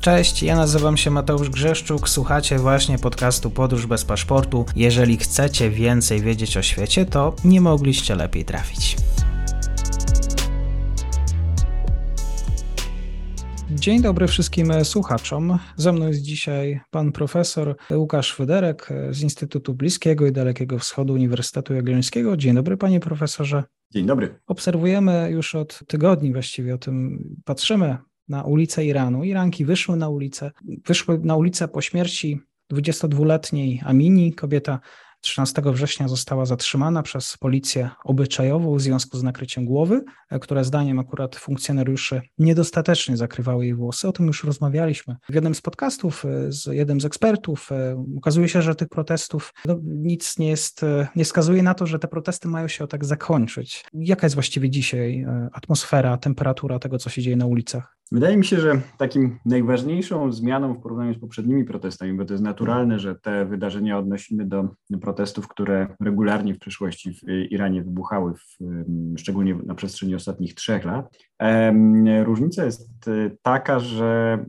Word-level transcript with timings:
Cześć, 0.00 0.42
ja 0.42 0.56
nazywam 0.56 0.96
się 0.96 1.10
Mateusz 1.10 1.50
Grzeszczuk, 1.50 2.08
słuchacie 2.08 2.58
właśnie 2.58 2.98
podcastu 2.98 3.50
Podróż 3.50 3.86
bez 3.86 4.04
paszportu. 4.04 4.64
Jeżeli 4.76 5.16
chcecie 5.16 5.70
więcej 5.70 6.20
wiedzieć 6.20 6.56
o 6.56 6.62
świecie, 6.62 7.06
to 7.06 7.36
nie 7.44 7.60
mogliście 7.60 8.14
lepiej 8.14 8.44
trafić. 8.44 8.96
Dzień 13.70 14.02
dobry 14.02 14.26
wszystkim 14.26 14.84
słuchaczom. 14.84 15.58
Ze 15.76 15.92
mną 15.92 16.06
jest 16.08 16.22
dzisiaj 16.22 16.80
pan 16.90 17.12
profesor 17.12 17.76
Łukasz 17.90 18.34
Fyderek 18.34 18.88
z 19.10 19.22
Instytutu 19.22 19.74
Bliskiego 19.74 20.26
i 20.26 20.32
Dalekiego 20.32 20.78
Wschodu 20.78 21.12
Uniwersytetu 21.12 21.74
Jagiellońskiego. 21.74 22.36
Dzień 22.36 22.54
dobry 22.54 22.76
panie 22.76 23.00
profesorze. 23.00 23.64
Dzień 23.92 24.06
dobry. 24.06 24.40
Obserwujemy 24.46 25.30
już 25.30 25.54
od 25.54 25.80
tygodni 25.86 26.32
właściwie 26.32 26.74
o 26.74 26.78
tym, 26.78 27.24
patrzymy 27.44 27.96
na 28.28 28.42
ulicę 28.42 28.84
Iranu. 28.84 29.24
Iranki 29.24 29.64
wyszły 29.64 29.96
na 29.96 30.08
ulicę, 30.08 30.50
wyszły 30.86 31.18
na 31.18 31.36
ulicę 31.36 31.68
po 31.68 31.80
śmierci 31.80 32.40
22-letniej 32.72 33.80
Amini, 33.84 34.32
kobieta 34.32 34.80
13 35.20 35.62
września 35.64 36.08
została 36.08 36.46
zatrzymana 36.46 37.02
przez 37.02 37.36
policję 37.36 37.90
obyczajową 38.04 38.76
w 38.76 38.80
związku 38.80 39.18
z 39.18 39.22
nakryciem 39.22 39.64
głowy, 39.64 40.04
które 40.40 40.64
zdaniem 40.64 40.98
akurat 40.98 41.36
funkcjonariuszy 41.36 42.20
niedostatecznie 42.38 43.16
zakrywały 43.16 43.64
jej 43.64 43.74
włosy. 43.74 44.08
O 44.08 44.12
tym 44.12 44.26
już 44.26 44.44
rozmawialiśmy 44.44 45.16
w 45.30 45.34
jednym 45.34 45.54
z 45.54 45.60
podcastów 45.60 46.24
z 46.48 46.66
jednym 46.66 47.00
z 47.00 47.04
ekspertów. 47.04 47.70
Okazuje 48.16 48.48
się, 48.48 48.62
że 48.62 48.74
tych 48.74 48.88
protestów 48.88 49.54
no, 49.66 49.78
nic 49.84 50.38
nie 50.38 50.48
jest, 50.48 50.80
nie 51.16 51.24
wskazuje 51.24 51.62
na 51.62 51.74
to, 51.74 51.86
że 51.86 51.98
te 51.98 52.08
protesty 52.08 52.48
mają 52.48 52.68
się 52.68 52.86
tak 52.86 53.04
zakończyć. 53.04 53.84
Jaka 53.94 54.26
jest 54.26 54.36
właściwie 54.36 54.70
dzisiaj 54.70 55.26
atmosfera, 55.52 56.16
temperatura 56.16 56.78
tego, 56.78 56.98
co 56.98 57.10
się 57.10 57.22
dzieje 57.22 57.36
na 57.36 57.46
ulicach? 57.46 57.97
Wydaje 58.12 58.36
mi 58.36 58.44
się, 58.44 58.60
że 58.60 58.80
takim 58.98 59.38
najważniejszą 59.46 60.32
zmianą 60.32 60.74
w 60.74 60.80
porównaniu 60.80 61.14
z 61.14 61.18
poprzednimi 61.18 61.64
protestami, 61.64 62.14
bo 62.14 62.24
to 62.24 62.34
jest 62.34 62.44
naturalne, 62.44 62.98
że 62.98 63.14
te 63.14 63.44
wydarzenia 63.44 63.98
odnosimy 63.98 64.44
do 64.44 64.68
protestów, 65.00 65.48
które 65.48 65.96
regularnie 66.00 66.54
w 66.54 66.58
przeszłości 66.58 67.14
w 67.14 67.28
Iranie 67.50 67.82
wybuchały, 67.82 68.34
w, 68.34 68.58
szczególnie 69.18 69.54
na 69.54 69.74
przestrzeni 69.74 70.14
ostatnich 70.14 70.54
trzech 70.54 70.84
lat. 70.84 71.18
Różnica 72.24 72.64
jest 72.64 73.08
e, 73.08 73.30
taka, 73.42 73.80
że 73.80 74.44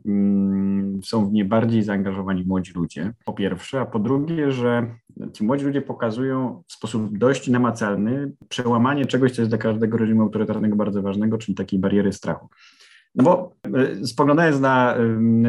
są 1.03 1.29
w 1.29 1.33
nie 1.33 1.45
bardziej 1.45 1.83
zaangażowani 1.83 2.43
młodzi 2.43 2.73
ludzie, 2.73 3.13
po 3.25 3.33
pierwsze, 3.33 3.81
a 3.81 3.85
po 3.85 3.99
drugie, 3.99 4.51
że 4.51 4.95
ci 5.33 5.43
młodzi 5.43 5.65
ludzie 5.65 5.81
pokazują 5.81 6.63
w 6.67 6.73
sposób 6.73 7.17
dość 7.17 7.47
namacalny 7.47 8.31
przełamanie 8.49 9.05
czegoś, 9.05 9.31
co 9.31 9.41
jest 9.41 9.51
dla 9.51 9.57
każdego 9.57 9.97
reżimu 9.97 10.21
autorytarnego 10.21 10.75
bardzo 10.75 11.01
ważnego, 11.01 11.37
czyli 11.37 11.55
takiej 11.55 11.79
bariery 11.79 12.13
strachu. 12.13 12.49
No 13.15 13.23
bo 13.23 13.55
e, 13.79 14.07
spoglądając 14.07 14.59
na 14.59 14.95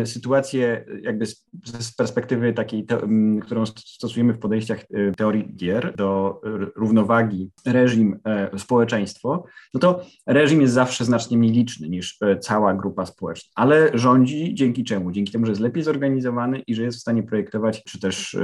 sytuację 0.05 0.85
jakby 1.03 1.27
z, 1.27 1.95
perspektywy 1.97 2.53
takiej, 2.53 2.87
te, 2.87 2.99
którą 3.43 3.67
stosujemy 3.67 4.33
w 4.33 4.39
podejściach 4.39 4.81
e, 4.81 5.13
teorii 5.13 5.55
gier 5.57 5.97
do 5.97 6.41
równowagi 6.77 7.51
reżim-społeczeństwo, 7.67 9.45
e, 9.47 9.51
no 9.75 9.81
to 9.81 10.01
reżim 10.27 10.61
jest 10.61 10.75
zawsze 10.75 11.05
znacznie 11.05 11.39
mniej 11.39 11.53
liczny 11.53 11.89
niż 11.89 12.19
cała 12.41 12.75
grupa 12.75 13.07
społeczna, 13.07 13.51
ale 13.55 13.91
rządzi 13.95 14.55
dzięki 14.55 14.85
czemu? 14.85 15.13
Dzięki 15.13 15.33
temu, 15.33 15.47
że 15.47 15.53
jest 15.53 15.63
lepiej 15.63 15.83
zorganizowany 15.83 16.63
i 16.67 16.75
że 16.75 16.83
jest 16.83 16.99
w 16.99 17.01
stanie 17.01 17.23
projektować, 17.23 17.85
czy 17.85 18.01
też 18.01 18.37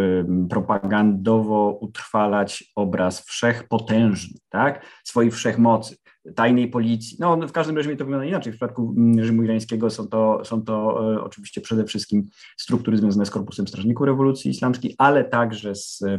propagandowo 0.51 1.79
utrwalać 1.81 2.73
obraz 2.77 3.25
wszechpotężny, 3.25 4.39
tak? 4.49 4.87
swojej 5.05 5.31
wszechmocy 5.31 5.97
tajnej 6.35 6.69
policji. 6.69 7.17
No, 7.21 7.37
w 7.37 7.53
każdym 7.53 7.77
reżimie 7.77 7.97
to 7.97 8.05
wygląda 8.05 8.27
inaczej. 8.27 8.53
W 8.53 8.57
przypadku 8.57 8.95
mm, 8.97 9.19
reżimu 9.19 9.43
irańskiego 9.43 9.91
są 9.91 10.09
to, 10.09 10.45
są 10.45 10.63
to 10.63 11.05
e, 11.15 11.23
oczywiście 11.23 11.61
przede 11.61 11.85
wszystkim 11.85 12.29
struktury 12.57 12.97
związane 12.97 13.27
z 13.27 13.31
Korpusem 13.31 13.69
Strażników 13.69 14.07
Rewolucji 14.07 14.51
Islamskiej, 14.51 14.95
ale 14.99 15.25
także 15.25 15.75
z, 15.75 16.03
e, 16.03 16.19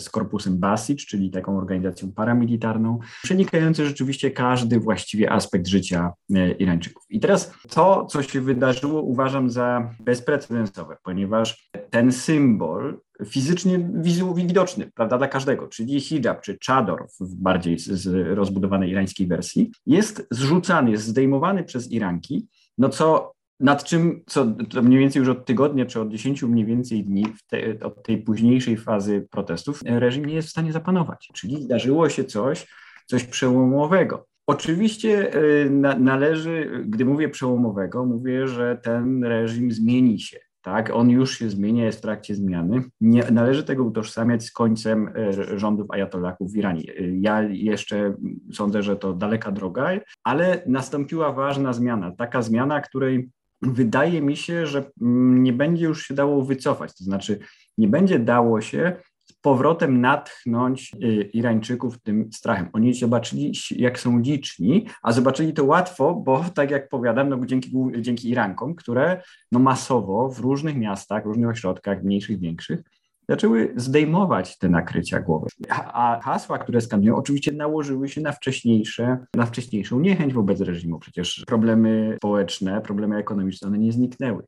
z 0.00 0.10
Korpusem 0.10 0.58
Basij, 0.58 0.96
czyli 0.96 1.30
taką 1.30 1.58
organizacją 1.58 2.12
paramilitarną, 2.12 2.98
przenikający 3.22 3.86
rzeczywiście 3.86 4.30
każdy 4.30 4.80
właściwie 4.80 5.32
aspekt 5.32 5.66
życia 5.66 6.12
e, 6.34 6.50
Irańczyków. 6.50 7.04
I 7.10 7.20
teraz 7.20 7.54
to, 7.70 8.06
co 8.06 8.22
się 8.22 8.40
wydarzyło, 8.40 9.02
uważam 9.02 9.50
za 9.50 9.90
bezprecedensowe, 10.00 10.96
ponieważ 11.02 11.70
ten 11.90 12.12
symbol 12.12 13.00
fizycznie 13.24 13.90
widoczny, 14.34 14.90
prawda, 14.94 15.18
dla 15.18 15.28
każdego, 15.28 15.68
czyli 15.68 16.00
hijab 16.00 16.40
czy 16.40 16.58
czador 16.58 17.06
w 17.20 17.34
bardziej 17.34 17.78
z 17.78 18.06
rozbudowanej 18.36 18.90
irańskiej 18.90 19.26
wersji, 19.26 19.72
jest 19.86 20.26
zrzucany, 20.30 20.90
jest 20.90 21.04
zdejmowany 21.04 21.64
przez 21.64 21.92
Iranki, 21.92 22.48
no 22.78 22.88
co 22.88 23.36
nad 23.60 23.84
czym, 23.84 24.22
co 24.26 24.46
mniej 24.82 25.00
więcej 25.00 25.20
już 25.20 25.28
od 25.28 25.46
tygodnia 25.46 25.86
czy 25.86 26.00
od 26.00 26.08
dziesięciu 26.08 26.48
mniej 26.48 26.64
więcej 26.64 27.04
dni 27.04 27.26
te, 27.46 27.58
od 27.86 28.02
tej 28.02 28.18
późniejszej 28.18 28.76
fazy 28.76 29.26
protestów 29.30 29.82
reżim 29.86 30.24
nie 30.24 30.34
jest 30.34 30.48
w 30.48 30.50
stanie 30.50 30.72
zapanować. 30.72 31.30
Czyli 31.34 31.62
zdarzyło 31.62 32.08
się 32.08 32.24
coś, 32.24 32.66
coś 33.06 33.24
przełomowego. 33.24 34.26
Oczywiście 34.46 35.34
y, 35.34 35.70
należy, 36.00 36.84
gdy 36.86 37.04
mówię 37.04 37.28
przełomowego, 37.28 38.04
mówię, 38.04 38.48
że 38.48 38.78
ten 38.82 39.24
reżim 39.24 39.72
zmieni 39.72 40.20
się 40.20 40.38
tak, 40.66 40.90
on 40.90 41.10
już 41.10 41.38
się 41.38 41.50
zmienia, 41.50 41.84
jest 41.84 41.98
w 41.98 42.02
trakcie 42.02 42.34
zmiany. 42.34 42.82
Nie 43.00 43.30
należy 43.30 43.64
tego 43.64 43.84
utożsamiać 43.84 44.44
z 44.44 44.52
końcem 44.52 45.08
e, 45.08 45.58
rządów 45.58 45.90
ajatollaków 45.90 46.52
w 46.52 46.56
Iranie. 46.56 46.82
E, 46.98 47.16
ja 47.16 47.42
jeszcze 47.42 48.14
sądzę, 48.52 48.82
że 48.82 48.96
to 48.96 49.12
daleka 49.12 49.52
droga, 49.52 49.90
ale 50.24 50.62
nastąpiła 50.66 51.32
ważna 51.32 51.72
zmiana, 51.72 52.12
taka 52.12 52.42
zmiana, 52.42 52.80
której 52.80 53.30
wydaje 53.62 54.22
mi 54.22 54.36
się, 54.36 54.66
że 54.66 54.90
mm, 55.00 55.42
nie 55.42 55.52
będzie 55.52 55.86
już 55.86 56.02
się 56.02 56.14
dało 56.14 56.44
wycofać, 56.44 56.98
to 56.98 57.04
znaczy 57.04 57.38
nie 57.78 57.88
będzie 57.88 58.18
dało 58.18 58.60
się 58.60 58.96
powrotem 59.42 60.00
natchnąć 60.00 60.92
y, 61.02 61.30
Irańczyków 61.32 62.02
tym 62.02 62.30
strachem. 62.32 62.68
Oni 62.72 62.94
zobaczyli, 62.94 63.52
jak 63.70 63.98
są 63.98 64.18
liczni, 64.18 64.86
a 65.02 65.12
zobaczyli 65.12 65.52
to 65.52 65.64
łatwo, 65.64 66.14
bo 66.14 66.44
tak 66.54 66.70
jak 66.70 66.88
powiadam, 66.88 67.28
no 67.28 67.46
dzięki, 67.46 67.72
dzięki 68.00 68.30
Irankom, 68.30 68.74
które 68.74 69.22
no 69.52 69.58
masowo 69.58 70.28
w 70.28 70.38
różnych 70.38 70.76
miastach, 70.76 71.24
różnych 71.24 71.48
ośrodkach, 71.48 72.02
mniejszych, 72.02 72.38
większych, 72.38 72.82
zaczęły 73.28 73.72
zdejmować 73.76 74.58
te 74.58 74.68
nakrycia 74.68 75.20
głowy. 75.20 75.46
A 75.70 76.20
hasła, 76.24 76.58
które 76.58 76.80
skanują, 76.80 77.16
oczywiście 77.16 77.52
nałożyły 77.52 78.08
się 78.08 78.20
na 78.20 78.32
wcześniejsze, 78.32 79.18
na 79.34 79.46
wcześniejszą 79.46 80.00
niechęć 80.00 80.34
wobec 80.34 80.60
reżimu. 80.60 80.98
Przecież 80.98 81.44
problemy 81.46 82.14
społeczne, 82.16 82.80
problemy 82.80 83.16
ekonomiczne, 83.16 83.68
one 83.68 83.78
nie 83.78 83.92
zniknęły. 83.92 84.42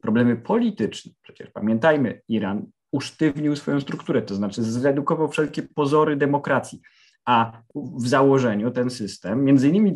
Problemy 0.00 0.36
polityczne, 0.36 1.12
przecież 1.22 1.50
pamiętajmy, 1.50 2.20
Iran 2.28 2.66
usztywnił 2.94 3.56
swoją 3.56 3.80
strukturę, 3.80 4.22
to 4.22 4.34
znaczy 4.34 4.62
zredukował 4.62 5.28
wszelkie 5.28 5.62
pozory 5.62 6.16
demokracji. 6.16 6.80
A 7.26 7.62
w 7.74 8.08
założeniu 8.08 8.70
ten 8.70 8.90
system, 8.90 9.44
między 9.44 9.68
innymi 9.68 9.94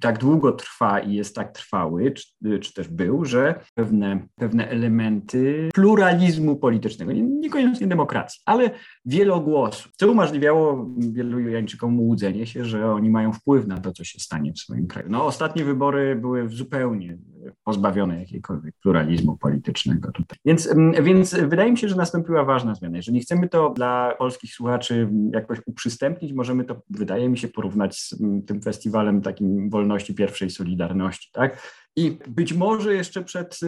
tak 0.00 0.18
długo 0.18 0.52
trwa 0.52 1.00
i 1.00 1.14
jest 1.14 1.34
tak 1.34 1.52
trwały, 1.52 2.10
czy, 2.12 2.58
czy, 2.60 2.74
też 2.74 2.88
był, 2.88 3.24
że 3.24 3.60
pewne, 3.74 4.26
pewne 4.34 4.68
elementy 4.68 5.68
pluralizmu 5.74 6.56
politycznego, 6.56 7.12
niekoniecznie 7.12 7.86
demokracji, 7.86 8.40
ale 8.46 8.70
wielogłosu, 9.04 9.88
co 9.96 10.10
umożliwiało 10.10 10.90
wielu 10.98 11.40
Jańczykom 11.40 12.00
łudzenie 12.00 12.46
się, 12.46 12.64
że 12.64 12.92
oni 12.92 13.10
mają 13.10 13.32
wpływ 13.32 13.66
na 13.66 13.78
to, 13.78 13.92
co 13.92 14.04
się 14.04 14.20
stanie 14.20 14.52
w 14.52 14.58
swoim 14.58 14.86
kraju. 14.86 15.08
No, 15.10 15.24
ostatnie 15.24 15.64
wybory 15.64 16.16
były 16.16 16.48
zupełnie 16.48 17.18
pozbawione 17.64 18.20
jakiegokolwiek 18.20 18.74
pluralizmu 18.82 19.36
politycznego 19.36 20.12
tutaj. 20.12 20.38
Więc, 20.44 20.68
więc 21.02 21.34
wydaje 21.34 21.70
mi 21.70 21.78
się, 21.78 21.88
że 21.88 21.96
nastąpiła 21.96 22.44
ważna 22.44 22.74
zmiana. 22.74 22.96
Jeżeli 22.96 23.20
chcemy 23.20 23.48
to 23.48 23.70
dla 23.70 24.14
polskich 24.18 24.54
słuchaczy 24.54 25.08
jakoś 25.32 25.58
uprzystępnić, 25.66 26.32
możemy 26.32 26.64
to, 26.64 26.82
wydaje 26.90 27.28
mi 27.28 27.38
się, 27.38 27.48
porównać 27.48 27.98
z 27.98 28.18
tym 28.46 28.62
festiwalem 28.62 29.22
takim 29.22 29.70
wolności 29.70 30.14
pierwszej 30.14 30.50
Solidarności, 30.50 31.30
tak? 31.32 31.85
I 31.98 32.18
być 32.28 32.52
może 32.52 32.94
jeszcze 32.94 33.24
przed 33.24 33.60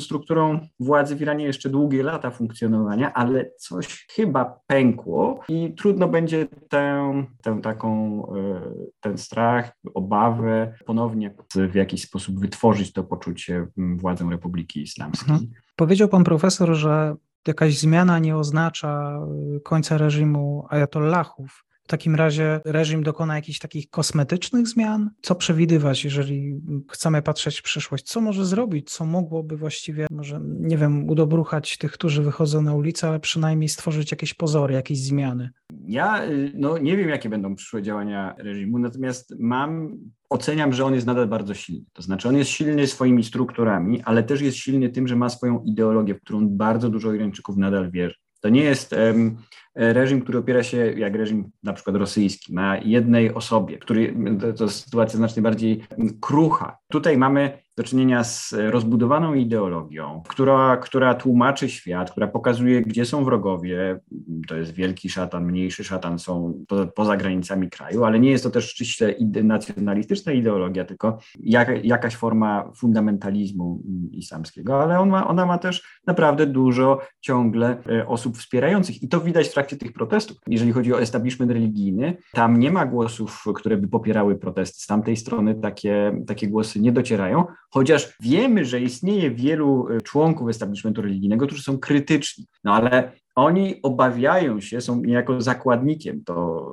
strukturą 0.00 0.60
władzy 0.80 1.16
w 1.16 1.20
Iranie 1.20 1.44
jeszcze 1.44 1.70
długie 1.70 2.02
lata 2.02 2.30
funkcjonowania, 2.30 3.12
ale 3.12 3.50
coś 3.58 4.06
chyba 4.10 4.60
pękło 4.66 5.40
i 5.48 5.74
trudno 5.74 6.08
będzie 6.08 6.46
tę, 6.68 7.12
tę 7.42 7.60
taką, 7.62 8.22
e, 8.36 8.60
ten 9.00 9.18
strach, 9.18 9.72
obawę 9.94 10.74
ponownie 10.86 11.34
w 11.54 11.74
jakiś 11.74 12.02
sposób 12.02 12.40
wytworzyć 12.40 12.92
to 12.92 13.04
poczucie 13.04 13.66
władzą 13.76 14.30
Republiki 14.30 14.82
Islamskiej. 14.82 15.32
Mhm. 15.32 15.50
Powiedział 15.76 16.08
pan 16.08 16.24
profesor, 16.24 16.74
że 16.74 17.16
jakaś 17.48 17.78
zmiana 17.78 18.18
nie 18.18 18.36
oznacza 18.36 19.20
końca 19.62 19.98
reżimu 19.98 20.66
ajatollahów. 20.70 21.64
W 21.84 21.88
takim 21.88 22.14
razie 22.14 22.60
reżim 22.64 23.02
dokona 23.02 23.36
jakichś 23.36 23.58
takich 23.58 23.90
kosmetycznych 23.90 24.68
zmian? 24.68 25.10
Co 25.22 25.34
przewidywać, 25.34 26.04
jeżeli 26.04 26.60
chcemy 26.90 27.22
patrzeć 27.22 27.60
w 27.60 27.62
przyszłość? 27.62 28.04
Co 28.04 28.20
może 28.20 28.46
zrobić? 28.46 28.90
Co 28.90 29.04
mogłoby 29.04 29.56
właściwie, 29.56 30.06
może, 30.10 30.40
nie 30.60 30.78
wiem, 30.78 31.08
udobruchać 31.08 31.78
tych, 31.78 31.92
którzy 31.92 32.22
wychodzą 32.22 32.62
na 32.62 32.74
ulicę, 32.74 33.08
ale 33.08 33.20
przynajmniej 33.20 33.68
stworzyć 33.68 34.10
jakieś 34.10 34.34
pozory, 34.34 34.74
jakieś 34.74 34.98
zmiany? 34.98 35.50
Ja 35.86 36.24
y, 36.24 36.52
no, 36.54 36.78
nie 36.78 36.96
wiem, 36.96 37.08
jakie 37.08 37.28
będą 37.28 37.54
przyszłe 37.54 37.82
działania 37.82 38.34
reżimu, 38.38 38.78
natomiast 38.78 39.34
mam, 39.38 39.98
oceniam, 40.30 40.72
że 40.72 40.84
on 40.84 40.94
jest 40.94 41.06
nadal 41.06 41.28
bardzo 41.28 41.54
silny. 41.54 41.84
To 41.92 42.02
znaczy, 42.02 42.28
on 42.28 42.36
jest 42.36 42.50
silny 42.50 42.86
swoimi 42.86 43.24
strukturami, 43.24 44.02
ale 44.02 44.22
też 44.22 44.40
jest 44.40 44.56
silny 44.56 44.88
tym, 44.88 45.08
że 45.08 45.16
ma 45.16 45.28
swoją 45.28 45.62
ideologię, 45.62 46.14
w 46.14 46.20
którą 46.20 46.48
bardzo 46.48 46.88
dużo 46.88 47.12
Irańczyków 47.12 47.56
nadal 47.56 47.90
wierzy. 47.90 48.23
To 48.44 48.48
nie 48.48 48.62
jest 48.62 48.92
um, 48.92 49.36
reżim, 49.74 50.20
który 50.20 50.38
opiera 50.38 50.62
się, 50.62 50.76
jak 50.76 51.14
reżim 51.14 51.50
na 51.62 51.72
przykład 51.72 51.96
rosyjski, 51.96 52.54
na 52.54 52.78
jednej 52.78 53.34
osobie, 53.34 53.78
który 53.78 54.14
to, 54.40 54.52
to 54.52 54.68
sytuacja 54.68 55.16
znacznie 55.16 55.42
bardziej 55.42 55.84
krucha. 56.20 56.78
Tutaj 56.88 57.18
mamy 57.18 57.58
do 57.76 57.84
czynienia 57.84 58.24
z 58.24 58.54
rozbudowaną 58.70 59.34
ideologią, 59.34 60.22
która, 60.28 60.76
która 60.76 61.14
tłumaczy 61.14 61.68
świat, 61.68 62.10
która 62.10 62.26
pokazuje, 62.26 62.82
gdzie 62.82 63.04
są 63.04 63.24
wrogowie. 63.24 64.00
To 64.48 64.56
jest 64.56 64.72
wielki 64.72 65.10
szatan, 65.10 65.44
mniejszy 65.44 65.84
szatan, 65.84 66.18
są 66.18 66.64
po, 66.68 66.86
poza 66.86 67.16
granicami 67.16 67.70
kraju, 67.70 68.04
ale 68.04 68.20
nie 68.20 68.30
jest 68.30 68.44
to 68.44 68.50
też 68.50 68.70
ściśle 68.70 69.14
nacjonalistyczna 69.42 70.32
ideologia, 70.32 70.84
tylko 70.84 71.18
jak, 71.40 71.84
jakaś 71.84 72.16
forma 72.16 72.70
fundamentalizmu 72.76 73.82
islamskiego, 74.12 74.82
ale 74.82 75.00
on 75.00 75.08
ma, 75.08 75.28
ona 75.28 75.46
ma 75.46 75.58
też 75.58 75.82
naprawdę 76.06 76.46
dużo 76.46 77.00
ciągle 77.20 77.82
e, 77.90 78.06
osób 78.06 78.38
wspierających 78.38 79.02
i 79.02 79.08
to 79.08 79.20
widać 79.20 79.48
w 79.48 79.52
trakcie 79.52 79.76
tych 79.76 79.92
protestów. 79.92 80.36
Jeżeli 80.46 80.72
chodzi 80.72 80.94
o 80.94 81.00
establishment 81.00 81.52
religijny, 81.52 82.16
tam 82.32 82.58
nie 82.58 82.70
ma 82.70 82.86
głosów, 82.86 83.44
które 83.54 83.76
by 83.76 83.88
popierały 83.88 84.36
protesty. 84.36 84.80
Z 84.82 84.86
tamtej 84.86 85.16
strony 85.16 85.54
takie, 85.54 86.22
takie 86.26 86.48
głosy 86.48 86.80
nie 86.80 86.92
docierają, 86.92 87.44
chociaż 87.70 88.16
wiemy, 88.20 88.64
że 88.64 88.80
istnieje 88.80 89.30
wielu 89.30 89.88
e, 89.88 90.00
członków 90.00 90.48
establishmentu 90.48 91.02
religijnego, 91.02 91.46
którzy 91.46 91.62
są 91.62 91.78
krytyczni, 91.78 92.46
no 92.64 92.74
ale 92.74 93.12
oni 93.34 93.82
obawiają 93.82 94.60
się, 94.60 94.80
są 94.80 95.04
niejako 95.04 95.40
zakładnikiem 95.40 96.24
to 96.24 96.66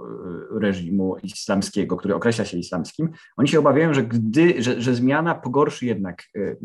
e, 0.55 0.59
reżimu 0.59 1.15
islamskiego, 1.23 1.97
który 1.97 2.15
określa 2.15 2.45
się 2.45 2.57
islamskim. 2.57 3.09
Oni 3.37 3.47
się 3.47 3.59
obawiają, 3.59 3.93
że, 3.93 4.03
gdy, 4.03 4.63
że, 4.63 4.81
że 4.81 4.95
zmiana 4.95 5.35
pogorszy 5.35 5.85
jednak 5.85 6.23
y, 6.37 6.57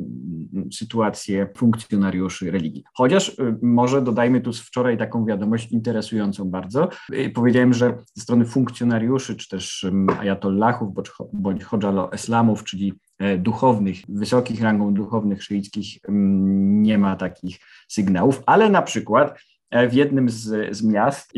sytuację 0.72 1.48
funkcjonariuszy 1.56 2.50
religii. 2.50 2.84
Chociaż 2.94 3.28
y, 3.28 3.56
może 3.62 4.02
dodajmy 4.02 4.40
tu 4.40 4.52
z 4.52 4.60
wczoraj 4.60 4.98
taką 4.98 5.24
wiadomość 5.24 5.72
interesującą 5.72 6.50
bardzo. 6.50 6.88
Y, 7.12 7.30
powiedziałem, 7.34 7.74
że 7.74 7.98
ze 8.14 8.22
strony 8.22 8.44
funkcjonariuszy, 8.44 9.36
czy 9.36 9.48
też 9.48 9.84
y, 9.84 9.92
ajatollahów 10.18 10.94
bądź, 10.94 11.10
bądź 11.32 11.64
hodżalo 11.64 12.12
eslamów, 12.12 12.64
czyli 12.64 12.92
duchownych, 13.38 13.96
wysokich 14.08 14.62
rangą 14.62 14.94
duchownych 14.94 15.42
szyickich 15.42 15.98
nie 16.08 16.98
ma 16.98 17.16
takich 17.16 17.58
sygnałów, 17.88 18.42
ale 18.46 18.70
na 18.70 18.82
przykład 18.82 19.38
E, 19.70 19.88
w 19.88 19.94
jednym 19.94 20.28
z, 20.28 20.76
z 20.76 20.82
miast 20.82 21.32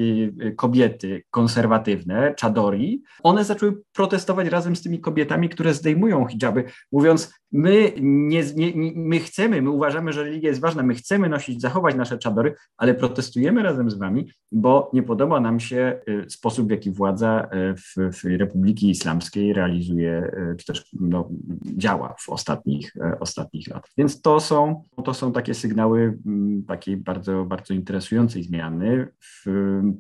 kobiety 0.57 1.23
konserwatywne, 1.31 2.35
Chadori, 2.41 3.03
one 3.23 3.45
zaczęły 3.45 3.83
protestować 3.93 4.49
razem 4.49 4.77
z 4.77 4.83
tymi 4.83 5.01
kobietami, 5.01 5.49
które 5.49 5.75
zdejmują 5.75 6.27
hijaby, 6.27 6.65
mówiąc, 6.93 7.35
my, 7.53 7.93
nie, 8.01 8.43
nie, 8.57 8.93
my 8.95 9.19
chcemy, 9.19 9.63
my 9.63 9.71
uważamy, 9.71 10.13
że 10.13 10.23
religia 10.23 10.49
jest 10.49 10.61
ważna, 10.61 10.83
my 10.83 10.95
chcemy 10.95 11.29
nosić, 11.29 11.61
zachować 11.61 11.95
nasze 11.95 12.19
czadory, 12.19 12.55
ale 12.77 12.95
protestujemy 12.95 13.63
razem 13.63 13.91
z 13.91 13.99
wami, 13.99 14.31
bo 14.53 14.91
nie 14.93 15.03
podoba 15.03 15.41
nam 15.41 15.61
się 15.61 16.01
y, 16.09 16.31
sposób, 16.31 16.69
w 16.69 16.71
jaki 16.71 16.91
władza 16.91 17.49
y, 17.55 17.75
w, 17.77 18.17
w 18.17 18.25
Republiki 18.25 18.91
Islamskiej 18.91 19.53
realizuje, 19.53 20.31
y, 20.53 20.57
czy 20.57 20.67
też 20.67 20.91
no, 21.01 21.29
działa 21.77 22.15
w 22.21 22.29
ostatnich, 22.29 22.93
ostatnich 23.21 23.69
latach. 23.69 23.91
Więc 23.99 24.21
to 24.21 24.41
są, 24.41 24.85
to 25.05 25.15
są 25.15 25.33
takie 25.33 25.55
sygnały 25.55 26.19
mm, 26.27 26.65
takiej 26.65 26.97
bardzo, 26.97 27.45
bardzo 27.45 27.75
interesującej 27.75 28.43
zmiany, 28.43 29.09
w, 29.21 29.47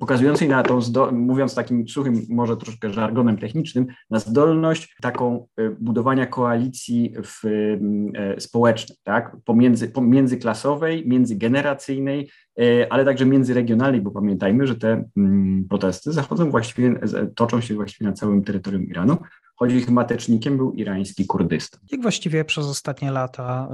pokazującej 0.00 0.48
na 0.48 0.62
tą, 0.62 0.80
mówiąc 1.12 1.54
takim 1.54 1.88
suchym, 1.88 2.22
może 2.28 2.56
troszkę 2.56 2.90
żargonem 2.90 3.38
technicznym, 3.38 3.86
na 4.10 4.18
zdolność 4.18 4.96
taką 5.02 5.46
budowania 5.80 6.26
koalicji 6.26 7.14
w 7.24 7.37
E, 7.44 8.40
społecznej, 8.40 8.98
tak? 9.02 9.36
Pomiędzy, 9.44 9.92
międzyklasowej, 10.00 11.08
międzygeneracyjnej, 11.08 12.30
e, 12.60 12.92
ale 12.92 13.04
także 13.04 13.26
międzyregionalnej, 13.26 14.00
bo 14.00 14.10
pamiętajmy, 14.10 14.66
że 14.66 14.76
te 14.76 15.04
mm, 15.16 15.64
protesty 15.68 16.12
zachodzą 16.12 16.50
właściwie, 16.50 16.94
toczą 17.34 17.60
się 17.60 17.74
właściwie 17.74 18.10
na 18.10 18.16
całym 18.16 18.44
terytorium 18.44 18.84
Iranu, 18.84 19.16
choć 19.58 19.72
ich 19.72 19.90
matecznikiem 19.90 20.56
był 20.56 20.72
irański 20.72 21.26
Kurdystan. 21.26 21.80
Jak 21.92 22.02
właściwie 22.02 22.44
przez 22.44 22.66
ostatnie 22.66 23.10
lata, 23.10 23.68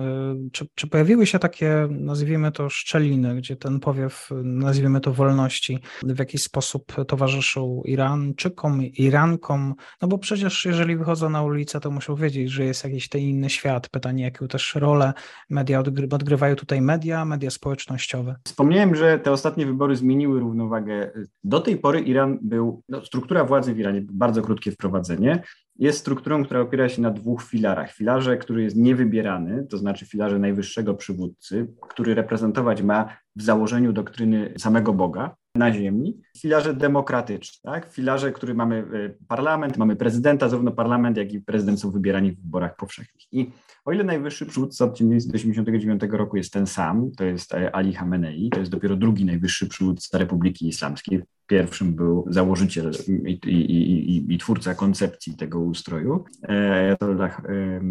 y, 0.47 0.51
czy, 0.51 0.67
czy, 0.75 0.87
pojawiły 0.87 1.27
się 1.27 1.39
takie, 1.39 1.89
nazwijmy 1.91 2.53
to 2.53 2.69
szczeliny, 2.69 3.37
gdzie 3.37 3.57
ten 3.57 3.81
powiew, 3.81 4.31
nazwijmy 4.45 5.01
to 5.01 5.13
wolności, 5.13 5.79
w 6.03 6.19
jakiś 6.19 6.43
sposób 6.43 6.93
towarzyszył 7.09 7.83
Iranczykom, 7.87 8.83
Irankom, 8.83 9.75
no 10.03 10.09
bo 10.09 10.19
przecież 10.19 10.65
jeżeli 10.65 10.97
wychodzą 10.97 11.31
na 11.31 11.43
ulicę, 11.43 11.81
to 11.81 11.91
muszą 11.91 12.15
wiedzieć, 12.15 12.51
że 12.51 12.65
jest 12.65 12.85
jakiś 12.85 13.09
ten 13.09 13.21
inny 13.21 13.51
świat. 13.51 13.89
Pytanie, 13.89 14.25
jaką 14.25 14.49
też 14.49 14.75
rolę 14.75 15.13
media 15.51 15.83
odgrywają 16.11 16.57
tutaj 16.57 16.81
media, 16.81 17.25
media 17.25 17.51
społecznościowe. 17.51 18.37
Wspomniałem, 18.47 18.95
że 18.95 19.19
te 19.19 19.33
ostatnie 19.33 19.67
wybory 19.67 19.97
zmieniły 19.97 20.41
równowagę. 20.41 21.11
Do 21.45 21.61
tej 21.61 21.77
pory 21.77 22.01
Iran 22.01 22.39
był, 22.43 22.83
no, 22.89 23.05
struktura 23.05 23.45
władzy 23.45 23.75
w 23.75 23.79
Iranie, 23.79 24.05
bardzo 24.13 24.43
krótkie 24.43 24.71
wprowadzenie, 24.71 25.43
jest 25.77 25.99
strukturą, 25.99 26.45
która 26.45 26.61
opiera 26.61 26.89
się 26.89 27.03
na 27.03 27.11
dwóch 27.11 27.43
filarach. 27.43 27.93
Filarze, 27.93 28.37
który 28.37 28.63
jest 28.63 28.77
niewybierany, 28.77 29.67
to 29.71 29.79
znaczy 29.79 30.07
filarze 30.07 30.39
najwyższego 30.39 30.95
przywódcy, 30.95 31.67
który 31.89 32.15
reprezentować 32.15 32.83
ma 32.83 33.17
w 33.37 33.43
założeniu 33.43 33.93
doktryny 33.93 34.55
samego 34.59 34.93
Boga 34.93 35.37
na 35.55 35.73
ziemi, 35.73 36.21
filarze 36.39 36.75
demokratyczne, 36.75 37.73
tak? 37.73 37.93
filarze, 37.93 38.33
który 38.33 38.55
mamy 38.55 38.77
e, 38.77 39.27
parlament, 39.29 39.77
mamy 39.77 39.97
prezydenta, 39.97 40.49
zarówno 40.49 40.71
parlament, 40.71 41.17
jak 41.17 41.33
i 41.33 41.41
prezydent 41.41 41.81
są 41.81 41.91
wybierani 41.91 42.33
w 42.33 42.41
wyborach 42.41 42.77
powszechnych. 42.77 43.23
I 43.33 43.51
o 43.85 43.93
ile 43.93 44.05
najwyższy 44.05 44.47
przywódca 44.47 44.85
od 44.85 44.95
1989 44.95 46.03
roku 46.11 46.37
jest 46.37 46.53
ten 46.53 46.67
sam, 46.67 47.11
to 47.17 47.25
jest 47.25 47.55
e, 47.55 47.77
Ali 47.77 47.95
Khamenei, 47.95 48.51
to 48.51 48.61
jest 48.61 48.73
dopiero 48.73 48.97
drugi 48.97 49.25
najwyższy 49.25 49.69
przywódca 49.69 50.19
Republiki 50.19 50.69
Islamskiej, 50.69 51.23
Pierwszym 51.47 51.95
był 51.95 52.25
założyciel 52.31 52.93
i, 53.09 53.39
i, 53.47 54.17
i, 54.17 54.35
i 54.35 54.39
twórca 54.39 54.75
koncepcji 54.75 55.37
tego 55.37 55.61
ustroju, 55.61 56.25
Ayatollah 56.49 57.43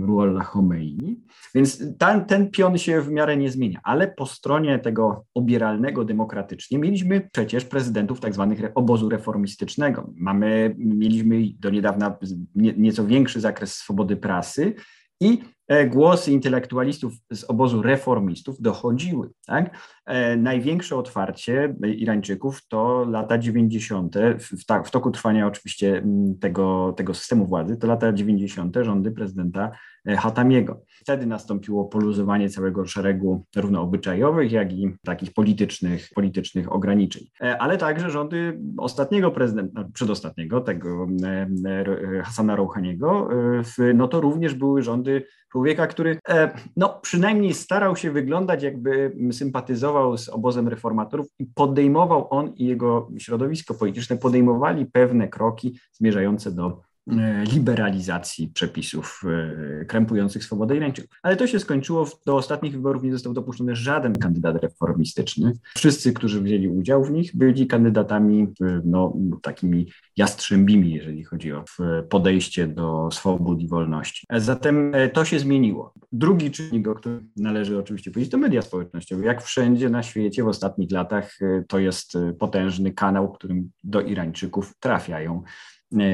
Ruhollah 0.01 0.47
Khomeini. 0.47 1.23
Więc 1.55 1.83
ten, 2.27 2.51
pion 2.51 2.77
się 2.77 3.01
w 3.01 3.11
miarę 3.11 3.37
nie 3.37 3.51
zmienia, 3.51 3.79
ale 3.83 4.07
po 4.07 4.25
stronie 4.25 4.79
tego 4.79 5.25
obieralnego 5.33 6.05
demokratycznie 6.05 6.79
mieliśmy 6.79 7.29
przecież 7.31 7.65
prezydentów 7.65 8.19
tak 8.19 8.33
zwanych 8.33 8.59
obozu 8.75 9.09
reformistycznego. 9.09 10.13
Mamy, 10.15 10.75
mieliśmy 10.77 11.41
do 11.59 11.69
niedawna 11.69 12.17
nie, 12.55 12.73
nieco 12.77 13.05
większy 13.05 13.39
zakres 13.39 13.75
swobody 13.75 14.17
prasy 14.17 14.73
i 15.21 15.39
E, 15.62 15.62
głosy 15.89 16.31
intelektualistów 16.31 17.13
z 17.33 17.43
obozu 17.43 17.81
reformistów 17.81 18.61
dochodziły. 18.61 19.29
Tak? 19.45 19.77
E, 20.05 20.37
największe 20.37 20.95
otwarcie 20.95 21.75
Irańczyków 21.97 22.67
to 22.67 23.05
lata 23.09 23.37
90. 23.37 24.15
W, 24.39 24.63
w 24.85 24.91
toku 24.91 25.11
trwania 25.11 25.47
oczywiście 25.47 26.03
tego, 26.41 26.93
tego 26.97 27.13
systemu 27.13 27.45
władzy, 27.45 27.77
to 27.77 27.87
lata 27.87 28.13
90. 28.13 28.75
rządy 28.81 29.11
prezydenta 29.11 29.71
e, 30.07 30.15
Hatamiego. 30.17 30.81
Wtedy 30.87 31.25
nastąpiło 31.25 31.85
poluzowanie 31.85 32.49
całego 32.49 32.85
szeregu 32.85 33.45
zarówno 33.55 33.81
obyczajowych, 33.81 34.51
jak 34.51 34.73
i 34.73 34.91
takich 35.05 35.33
politycznych, 35.33 36.09
politycznych 36.15 36.71
ograniczeń. 36.71 37.23
Ale 37.59 37.77
także 37.77 38.09
rządy 38.09 38.59
ostatniego 38.77 39.31
prezydenta, 39.31 39.83
przedostatniego, 39.93 40.61
tego 40.61 41.07
Hasana 42.23 42.55
Rouhaniego, 42.55 43.29
no 43.93 44.07
to 44.07 44.21
również 44.21 44.53
były 44.53 44.81
rządy 44.81 45.25
człowieka, 45.53 45.87
który 45.87 46.19
e, 46.29 46.49
no, 46.77 46.99
przynajmniej 47.01 47.53
starał 47.53 47.95
się 47.95 48.11
wyglądać, 48.11 48.63
jakby 48.63 49.15
sympatyzował 49.31 50.17
z 50.17 50.29
obozem 50.29 50.67
reformatorów 50.67 51.27
i 51.39 51.45
podejmował 51.45 52.27
on 52.29 52.53
i 52.55 52.65
jego 52.65 53.09
środowisko 53.17 53.73
polityczne 53.73 54.17
podejmowali 54.17 54.85
pewne 54.85 55.27
kroki 55.27 55.79
zmierzające 55.91 56.51
do 56.51 56.81
liberalizacji 57.53 58.47
przepisów 58.47 59.21
e, 59.81 59.85
krępujących 59.85 60.43
swobodę 60.43 60.77
Irańczyków. 60.77 61.17
Ale 61.23 61.35
to 61.35 61.47
się 61.47 61.59
skończyło, 61.59 62.07
do 62.25 62.35
ostatnich 62.35 62.73
wyborów 62.73 63.03
nie 63.03 63.11
został 63.11 63.33
dopuszczony 63.33 63.75
żaden 63.75 64.13
kandydat 64.13 64.63
reformistyczny. 64.63 65.51
Wszyscy, 65.75 66.13
którzy 66.13 66.41
wzięli 66.41 66.67
udział 66.67 67.03
w 67.03 67.11
nich, 67.11 67.35
byli 67.35 67.67
kandydatami 67.67 68.47
no, 68.83 69.13
takimi 69.41 69.91
jastrzębimi, 70.17 70.93
jeżeli 70.93 71.23
chodzi 71.23 71.53
o 71.53 71.63
podejście 72.09 72.67
do 72.67 73.09
swobód 73.11 73.61
i 73.61 73.67
wolności. 73.67 74.27
Zatem 74.35 74.93
to 75.13 75.25
się 75.25 75.39
zmieniło. 75.39 75.93
Drugi 76.11 76.51
czynnik, 76.51 76.87
o 76.87 76.95
którym 76.95 77.29
należy 77.37 77.77
oczywiście 77.77 78.11
powiedzieć, 78.11 78.31
to 78.31 78.37
media 78.37 78.61
społecznościowe. 78.61 79.25
Jak 79.25 79.43
wszędzie 79.43 79.89
na 79.89 80.03
świecie 80.03 80.43
w 80.43 80.47
ostatnich 80.47 80.91
latach 80.91 81.37
to 81.67 81.79
jest 81.79 82.17
potężny 82.39 82.91
kanał, 82.93 83.31
którym 83.31 83.71
do 83.83 84.01
Irańczyków 84.01 84.73
trafiają 84.79 85.41
e, 85.41 85.43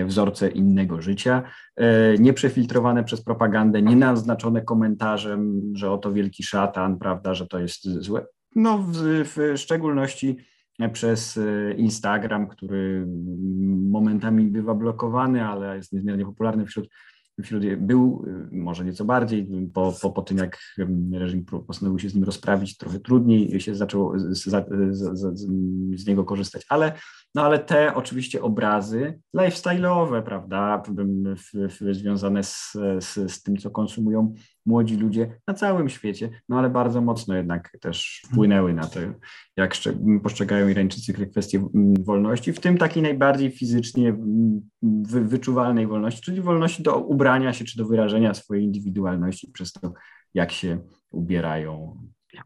wzorce 0.06 0.50
innego 0.50 1.02
życia, 1.02 1.44
e, 1.76 2.18
nieprzefiltrowane 2.18 3.04
przez 3.04 3.24
propagandę, 3.24 3.82
nie 3.82 3.96
naznaczone 3.96 4.62
komentarzem, 4.62 5.62
że 5.74 5.92
oto 5.92 6.14
wielki 6.14 6.44
szatan, 6.44 7.00
prawda, 7.00 7.34
że 7.34 7.48
to 7.48 7.60
jest 7.60 7.84
złe. 7.84 8.26
No, 8.56 8.78
w, 8.78 8.96
w 9.36 9.58
szczególności 9.58 10.38
przez 10.94 11.38
e, 11.38 11.74
Instagram, 11.74 12.48
który 12.48 13.08
momentami 13.90 14.48
bywa 14.48 14.74
blokowany, 14.74 15.46
ale 15.46 15.76
jest 15.76 15.94
niezmiernie 15.94 16.26
popularny 16.26 16.66
wśród 16.66 16.90
wśród, 17.44 17.76
był 17.76 18.26
może 18.52 18.86
nieco 18.86 19.06
bardziej, 19.06 19.50
po, 19.74 19.94
po, 20.02 20.10
po 20.10 20.22
tym 20.22 20.38
jak 20.38 20.60
reżim 21.12 21.46
postanowił 21.46 22.00
się 22.00 22.10
z 22.10 22.16
nim 22.16 22.24
rozprawić, 22.24 22.78
trochę 22.78 23.00
trudniej 23.00 23.62
się 23.62 23.76
zaczęło 23.76 24.20
z, 24.20 24.44
z, 24.44 25.00
z, 25.20 25.48
z 26.02 26.08
niego 26.08 26.24
korzystać, 26.24 26.66
ale 26.70 26.94
no 27.36 27.44
ale 27.44 27.60
te 27.60 27.96
oczywiście 27.96 28.42
obrazy 28.42 29.20
lifestyle'owe, 29.38 30.24
prawda, 30.24 30.84
związane 31.92 32.44
z, 32.44 32.72
z, 33.00 33.32
z, 33.32 33.44
tym, 33.44 33.58
co 33.58 33.72
konsumują 33.72 34.34
młodzi 34.70 34.98
ludzie 34.98 35.40
na 35.48 35.54
całym 35.54 35.90
świecie, 35.90 36.30
no 36.50 36.60
ale 36.60 36.70
bardzo 36.70 37.02
mocno 37.02 37.36
jednak 37.36 37.78
też 37.82 38.22
wpłynęły 38.26 38.74
na 38.74 38.88
to, 38.88 39.00
jak 39.58 39.76
postrzegają 40.24 40.68
Irańczycy 40.68 41.28
kwestie 41.28 41.68
wolności, 42.00 42.54
w 42.54 42.60
tym 42.60 42.78
takiej 42.78 43.04
najbardziej 43.04 43.52
fizycznie 43.52 44.16
wy, 44.82 45.26
wyczuwalnej 45.26 45.88
wolności, 45.88 46.22
czyli 46.22 46.42
wolności 46.42 46.84
do 46.84 46.98
ubrania 46.98 47.54
się 47.54 47.66
czy 47.66 47.78
do 47.78 47.86
wyrażenia 47.86 48.34
swojej 48.34 48.64
indywidualności 48.64 49.52
przez 49.52 49.74
to, 49.74 49.94
jak 50.34 50.52
się 50.52 50.78
ubierają 51.12 51.98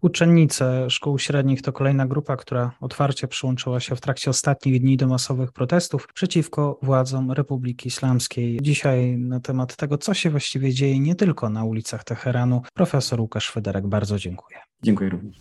Uczennice 0.02 0.90
szkół 0.90 1.20
średnich 1.20 1.62
to 1.62 1.74
kolejna 1.74 2.08
grupa, 2.08 2.38
która 2.38 2.72
otwarcie 2.82 3.28
przyłączyła 3.28 3.80
się 3.80 3.96
w 3.96 4.02
trakcie 4.02 4.30
ostatnich 4.30 4.82
dni 4.82 4.98
do 4.98 5.08
masowych 5.08 5.52
protestów 5.52 6.08
przeciwko 6.14 6.80
władzom 6.82 7.32
Republiki 7.32 7.88
Islamskiej. 7.88 8.60
Dzisiaj 8.62 9.18
na 9.18 9.40
temat 9.40 9.76
tego, 9.76 9.98
co 9.98 10.14
się 10.14 10.30
właściwie 10.30 10.74
dzieje 10.74 11.00
nie 11.00 11.16
tylko 11.16 11.50
na 11.50 11.64
ulicach 11.64 12.04
Teheranu, 12.04 12.62
profesor 12.74 13.22
Łukasz 13.22 13.52
Federek, 13.52 13.88
bardzo 13.88 14.20
dziękuję. 14.20 14.58
Dziękuję 14.84 15.10
również. 15.10 15.38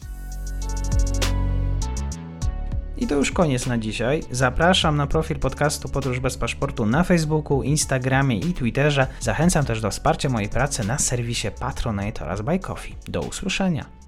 I 2.97 3.07
to 3.07 3.15
już 3.15 3.33
koniec 3.33 3.67
na 3.67 3.79
dzisiaj. 3.79 4.21
Zapraszam 4.31 4.97
na 4.97 5.07
profil 5.07 5.39
podcastu 5.39 5.89
Podróż 5.89 6.21
bez 6.21 6.37
paszportu 6.37 6.87
na 6.87 7.05
Facebooku, 7.05 7.63
Instagramie 7.63 8.39
i 8.39 8.55
Twitterze. 8.55 9.07
Zachęcam 9.21 9.65
też 9.65 9.81
do 9.81 9.91
wsparcia 9.91 10.29
mojej 10.29 10.49
pracy 10.49 10.87
na 10.87 10.99
serwisie 10.99 11.49
Patronite 11.61 12.25
oraz 12.25 12.41
Buy 12.41 12.59
Coffee. 12.59 12.95
Do 13.09 13.21
usłyszenia. 13.21 14.02